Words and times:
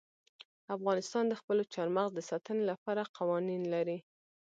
افغانستان 0.75 1.23
د 1.27 1.33
خپلو 1.39 1.63
چار 1.73 1.87
مغز 1.95 2.11
د 2.15 2.19
ساتنې 2.29 2.63
لپاره 2.71 3.11
قوانین 3.17 3.63
لري. 3.73 3.97